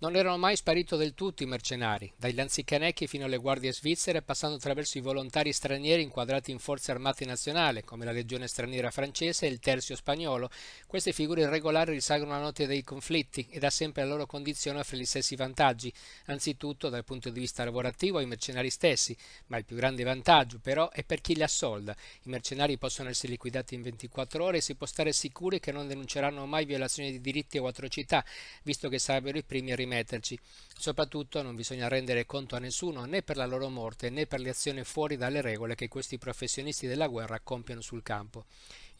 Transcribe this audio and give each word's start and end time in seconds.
Non 0.00 0.14
erano 0.14 0.38
mai 0.38 0.54
spariti 0.54 0.96
del 0.96 1.12
tutto 1.12 1.42
i 1.42 1.46
mercenari, 1.46 2.12
dai 2.16 2.32
lanzichenecchi 2.32 3.08
fino 3.08 3.24
alle 3.24 3.36
guardie 3.36 3.72
svizzere, 3.72 4.22
passando 4.22 4.54
attraverso 4.54 4.96
i 4.96 5.00
volontari 5.00 5.52
stranieri 5.52 6.02
inquadrati 6.02 6.52
in 6.52 6.60
forze 6.60 6.92
armate 6.92 7.24
nazionali, 7.24 7.82
come 7.82 8.04
la 8.04 8.12
legione 8.12 8.46
straniera 8.46 8.92
francese 8.92 9.46
e 9.46 9.50
il 9.50 9.58
terzio 9.58 9.96
spagnolo. 9.96 10.50
Queste 10.86 11.10
figure 11.10 11.42
irregolari 11.42 11.94
risalgono 11.94 12.32
alla 12.32 12.44
notte 12.44 12.68
dei 12.68 12.84
conflitti 12.84 13.48
e 13.50 13.58
da 13.58 13.70
sempre 13.70 14.04
la 14.04 14.10
loro 14.10 14.26
condizione 14.26 14.78
offre 14.78 14.98
gli 14.98 15.04
stessi 15.04 15.34
vantaggi, 15.34 15.92
anzitutto 16.26 16.88
dal 16.90 17.02
punto 17.02 17.30
di 17.30 17.40
vista 17.40 17.64
lavorativo 17.64 18.18
ai 18.18 18.26
mercenari 18.26 18.70
stessi, 18.70 19.16
ma 19.46 19.56
il 19.56 19.64
più 19.64 19.74
grande 19.74 20.04
vantaggio 20.04 20.60
però 20.60 20.90
è 20.90 21.02
per 21.02 21.20
chi 21.20 21.34
li 21.34 21.42
assolda. 21.42 21.96
I 22.22 22.28
mercenari 22.28 22.78
possono 22.78 23.08
essere 23.08 23.32
liquidati 23.32 23.74
in 23.74 23.82
24 23.82 24.44
ore 24.44 24.58
e 24.58 24.60
si 24.60 24.76
può 24.76 24.86
stare 24.86 25.12
sicuri 25.12 25.58
che 25.58 25.72
non 25.72 25.88
denunceranno 25.88 26.46
mai 26.46 26.66
violazioni 26.66 27.10
di 27.10 27.20
diritti 27.20 27.58
o 27.58 27.66
atrocità, 27.66 28.24
visto 28.62 28.88
che 28.88 29.00
sarebbero 29.00 29.38
i 29.38 29.42
primi 29.42 29.72
a 29.72 29.86
rimetterci. 29.88 30.38
Soprattutto 30.76 31.42
non 31.42 31.56
bisogna 31.56 31.88
rendere 31.88 32.26
conto 32.26 32.54
a 32.54 32.60
nessuno 32.60 33.04
né 33.04 33.22
per 33.22 33.36
la 33.36 33.46
loro 33.46 33.68
morte 33.68 34.10
né 34.10 34.26
per 34.26 34.40
le 34.40 34.50
azioni 34.50 34.84
fuori 34.84 35.16
dalle 35.16 35.40
regole 35.40 35.74
che 35.74 35.88
questi 35.88 36.18
professionisti 36.18 36.86
della 36.86 37.08
guerra 37.08 37.40
compiono 37.40 37.80
sul 37.80 38.02
campo. 38.02 38.44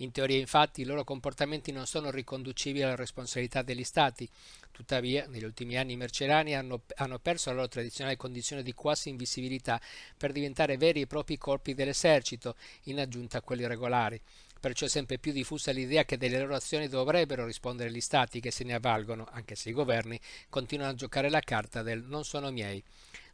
In 0.00 0.12
teoria 0.12 0.38
infatti 0.38 0.80
i 0.80 0.84
loro 0.84 1.04
comportamenti 1.04 1.72
non 1.72 1.86
sono 1.86 2.10
riconducibili 2.10 2.84
alla 2.84 2.94
responsabilità 2.94 3.62
degli 3.62 3.82
Stati, 3.82 4.28
tuttavia 4.70 5.27
negli 5.27 5.44
ultimi 5.44 5.77
anni 5.77 5.94
i 5.94 5.96
mercenari 5.96 6.54
hanno, 6.54 6.82
hanno, 6.96 7.18
perso 7.18 7.50
la 7.50 7.56
loro 7.56 7.68
tradizionale 7.68 8.16
condizione 8.16 8.62
di 8.62 8.72
quasi 8.72 9.08
invisibilità 9.08 9.80
per 10.16 10.30
diventare 10.30 10.77
veri 10.77 11.00
e 11.00 11.06
propri 11.08 11.36
corpi 11.36 11.74
dell'esercito, 11.74 12.55
in 12.84 13.00
aggiunta 13.00 13.38
a 13.38 13.42
quelli 13.42 13.66
regolari. 13.66 14.20
Perciò 14.60 14.86
è 14.86 14.88
sempre 14.88 15.18
più 15.18 15.30
diffusa 15.32 15.70
l'idea 15.70 16.04
che 16.04 16.16
delle 16.16 16.40
loro 16.40 16.56
azioni 16.56 16.88
dovrebbero 16.88 17.46
rispondere 17.46 17.92
gli 17.92 18.00
stati 18.00 18.40
che 18.40 18.50
se 18.50 18.64
ne 18.64 18.74
avvalgono, 18.74 19.28
anche 19.30 19.54
se 19.54 19.68
i 19.68 19.72
governi 19.72 20.18
continuano 20.48 20.92
a 20.92 20.96
giocare 20.96 21.30
la 21.30 21.40
carta 21.40 21.82
del 21.82 22.02
non 22.02 22.24
sono 22.24 22.50
miei. 22.50 22.82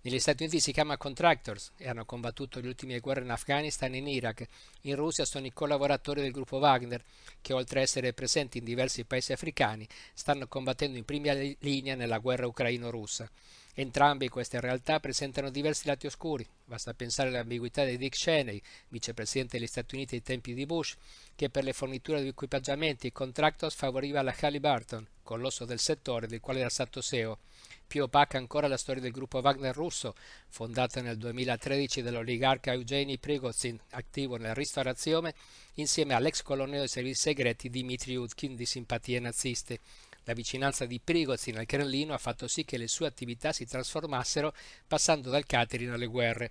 Negli 0.02 0.18
Stati 0.18 0.42
Uniti 0.42 0.60
si 0.60 0.70
chiama 0.70 0.98
contractors 0.98 1.72
e 1.78 1.88
hanno 1.88 2.04
combattuto 2.04 2.60
le 2.60 2.68
ultime 2.68 3.00
guerre 3.00 3.22
in 3.22 3.30
Afghanistan 3.30 3.94
e 3.94 3.96
in 3.96 4.06
Iraq. 4.06 4.46
In 4.82 4.96
Russia 4.96 5.24
sono 5.24 5.46
i 5.46 5.52
collaboratori 5.54 6.20
del 6.20 6.30
gruppo 6.30 6.58
Wagner, 6.58 7.02
che 7.40 7.54
oltre 7.54 7.78
ad 7.78 7.86
essere 7.86 8.12
presenti 8.12 8.58
in 8.58 8.64
diversi 8.64 9.04
paesi 9.04 9.32
africani, 9.32 9.88
stanno 10.12 10.46
combattendo 10.46 10.98
in 10.98 11.06
prima 11.06 11.32
linea 11.32 11.94
nella 11.94 12.18
guerra 12.18 12.46
ucraino-russa. 12.46 13.30
Entrambe 13.76 14.28
queste 14.28 14.60
realtà 14.60 15.00
presentano 15.00 15.50
diversi 15.50 15.88
lati 15.88 16.06
oscuri. 16.06 16.46
Basta 16.64 16.94
pensare 16.94 17.30
all'ambiguità 17.30 17.84
di 17.84 17.96
Dick 17.96 18.16
Cheney, 18.16 18.62
vicepresidente 18.86 19.58
degli 19.58 19.66
Stati 19.66 19.96
Uniti 19.96 20.14
ai 20.14 20.22
tempi 20.22 20.54
di 20.54 20.64
Bush, 20.64 20.94
che 21.34 21.50
per 21.50 21.64
le 21.64 21.72
forniture 21.72 22.22
di 22.22 22.28
equipaggiamenti 22.28 23.08
e 23.08 23.12
contractors 23.12 23.74
favoriva 23.74 24.22
la 24.22 24.34
Halliburton, 24.40 25.04
colosso 25.24 25.64
del 25.64 25.80
settore 25.80 26.28
del 26.28 26.38
quale 26.38 26.60
era 26.60 26.68
stato 26.68 27.00
SEO. 27.00 27.40
Più 27.86 28.04
opaca 28.04 28.38
ancora 28.38 28.68
la 28.68 28.76
storia 28.76 29.02
del 29.02 29.10
gruppo 29.10 29.40
Wagner 29.40 29.74
russo, 29.74 30.14
fondata 30.48 31.00
nel 31.00 31.18
2013 31.18 32.00
dall'oligarca 32.00 32.72
Eugeni 32.72 33.18
Prigozhin, 33.18 33.78
attivo 33.90 34.36
nella 34.36 34.54
ristorazione, 34.54 35.34
insieme 35.74 36.14
all'ex 36.14 36.42
colonnello 36.42 36.80
dei 36.80 36.88
servizi 36.88 37.22
segreti 37.22 37.70
Dmitry 37.70 38.14
Utkin 38.14 38.54
di 38.54 38.66
simpatie 38.66 39.18
naziste. 39.18 39.80
La 40.26 40.32
vicinanza 40.32 40.86
di 40.86 41.00
Prigozhin 41.00 41.58
al 41.58 41.66
Cremlino 41.66 42.14
ha 42.14 42.18
fatto 42.18 42.48
sì 42.48 42.64
che 42.64 42.78
le 42.78 42.88
sue 42.88 43.06
attività 43.06 43.52
si 43.52 43.66
trasformassero 43.66 44.54
passando 44.86 45.28
dal 45.28 45.44
catering 45.44 45.92
alle 45.92 46.06
guerre. 46.06 46.50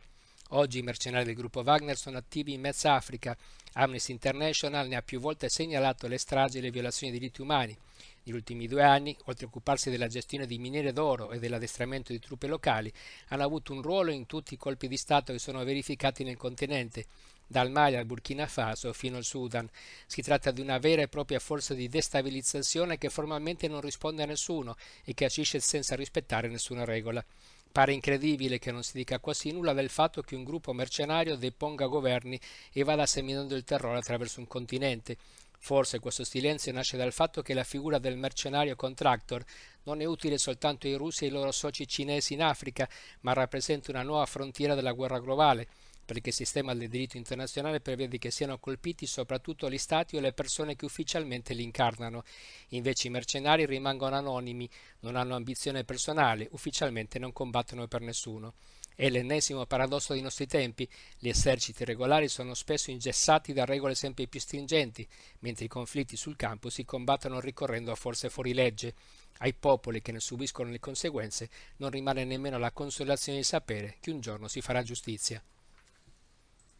Oggi 0.49 0.77
i 0.77 0.83
mercenari 0.83 1.25
del 1.25 1.33
gruppo 1.33 1.61
Wagner 1.61 1.97
sono 1.97 2.17
attivi 2.17 2.53
in 2.53 2.61
mezza 2.61 2.93
Africa. 2.93 3.35
Amnesty 3.73 4.11
International 4.11 4.87
ne 4.87 4.95
ha 4.95 5.01
più 5.01 5.19
volte 5.19 5.49
segnalato 5.49 6.07
le 6.07 6.19
stragi 6.19 6.59
e 6.59 6.61
le 6.61 6.69
violazioni 6.69 7.11
dei 7.11 7.19
diritti 7.19 7.41
umani. 7.41 7.75
Negli 8.21 8.35
ultimi 8.35 8.67
due 8.67 8.83
anni, 8.83 9.17
oltre 9.25 9.45
a 9.45 9.47
occuparsi 9.47 9.89
della 9.89 10.07
gestione 10.07 10.45
di 10.45 10.59
miniere 10.59 10.93
d'oro 10.93 11.31
e 11.31 11.39
dell'addestramento 11.39 12.11
di 12.11 12.19
truppe 12.19 12.45
locali, 12.45 12.93
hanno 13.29 13.43
avuto 13.43 13.73
un 13.73 13.81
ruolo 13.81 14.11
in 14.11 14.27
tutti 14.27 14.53
i 14.53 14.57
colpi 14.57 14.87
di 14.87 14.97
Stato 14.97 15.33
che 15.33 15.39
sono 15.39 15.63
verificati 15.63 16.23
nel 16.23 16.37
continente 16.37 17.05
dal 17.53 17.69
Mali 17.69 17.95
al 17.95 18.05
Burkina 18.05 18.47
Faso 18.47 18.91
fino 18.93 19.17
al 19.17 19.23
Sudan. 19.23 19.69
Si 20.07 20.23
tratta 20.23 20.49
di 20.49 20.59
una 20.59 20.79
vera 20.79 21.03
e 21.03 21.07
propria 21.07 21.37
forza 21.37 21.75
di 21.75 21.87
destabilizzazione 21.87 22.97
che 22.97 23.11
formalmente 23.11 23.67
non 23.67 23.79
risponde 23.79 24.23
a 24.23 24.25
nessuno 24.25 24.75
e 25.03 25.13
che 25.13 25.25
agisce 25.25 25.59
senza 25.59 25.95
rispettare 25.95 26.47
nessuna 26.47 26.83
regola. 26.83 27.23
Pare 27.71 27.93
incredibile 27.93 28.57
che 28.57 28.71
non 28.71 28.81
si 28.81 28.97
dica 28.97 29.19
quasi 29.19 29.51
nulla 29.51 29.73
del 29.73 29.89
fatto 29.89 30.23
che 30.23 30.35
un 30.35 30.43
gruppo 30.43 30.73
mercenario 30.73 31.35
deponga 31.35 31.85
governi 31.85 32.39
e 32.71 32.83
vada 32.83 33.05
seminando 33.05 33.55
il 33.55 33.63
terrore 33.63 33.99
attraverso 33.99 34.39
un 34.39 34.47
continente. 34.47 35.15
Forse 35.59 35.99
questo 35.99 36.23
silenzio 36.23 36.71
nasce 36.71 36.97
dal 36.97 37.13
fatto 37.13 37.43
che 37.43 37.53
la 37.53 37.63
figura 37.63 37.99
del 37.99 38.17
mercenario 38.17 38.75
contractor 38.75 39.43
non 39.83 40.01
è 40.01 40.05
utile 40.05 40.39
soltanto 40.39 40.87
ai 40.87 40.95
russi 40.95 41.23
e 41.23 41.27
ai 41.27 41.33
loro 41.33 41.51
soci 41.51 41.87
cinesi 41.87 42.33
in 42.33 42.41
Africa, 42.41 42.89
ma 43.21 43.33
rappresenta 43.33 43.91
una 43.91 44.01
nuova 44.01 44.25
frontiera 44.25 44.73
della 44.73 44.91
guerra 44.91 45.19
globale 45.19 45.67
perché 46.05 46.29
il 46.29 46.35
sistema 46.35 46.73
del 46.73 46.89
diritto 46.89 47.17
internazionale 47.17 47.79
prevede 47.79 48.17
che 48.17 48.31
siano 48.31 48.59
colpiti 48.59 49.05
soprattutto 49.05 49.69
gli 49.69 49.77
stati 49.77 50.17
o 50.17 50.19
le 50.19 50.33
persone 50.33 50.75
che 50.75 50.85
ufficialmente 50.85 51.53
li 51.53 51.63
incarnano. 51.63 52.23
Invece 52.69 53.07
i 53.07 53.11
mercenari 53.11 53.65
rimangono 53.65 54.15
anonimi, 54.15 54.69
non 54.99 55.15
hanno 55.15 55.35
ambizione 55.35 55.83
personale, 55.83 56.47
ufficialmente 56.51 57.19
non 57.19 57.31
combattono 57.31 57.87
per 57.87 58.01
nessuno. 58.01 58.53
È 58.95 59.09
l'ennesimo 59.09 59.65
paradosso 59.65 60.13
dei 60.13 60.21
nostri 60.21 60.45
tempi. 60.45 60.87
Gli 61.17 61.27
eserciti 61.27 61.83
regolari 61.83 62.27
sono 62.27 62.53
spesso 62.53 62.91
ingessati 62.91 63.51
da 63.51 63.65
regole 63.65 63.95
sempre 63.95 64.27
più 64.27 64.39
stringenti, 64.39 65.07
mentre 65.39 65.65
i 65.65 65.69
conflitti 65.69 66.15
sul 66.15 66.35
campo 66.35 66.69
si 66.69 66.85
combattono 66.85 67.39
ricorrendo 67.39 67.91
a 67.91 67.95
forze 67.95 68.29
fuori 68.29 68.53
legge. 68.53 68.93
Ai 69.39 69.53
popoli 69.53 70.01
che 70.01 70.11
ne 70.11 70.19
subiscono 70.19 70.69
le 70.69 70.79
conseguenze 70.79 71.49
non 71.77 71.89
rimane 71.89 72.23
nemmeno 72.23 72.59
la 72.59 72.71
consolazione 72.71 73.39
di 73.39 73.43
sapere 73.43 73.97
che 73.99 74.11
un 74.11 74.19
giorno 74.19 74.47
si 74.47 74.61
farà 74.61 74.83
giustizia. 74.83 75.43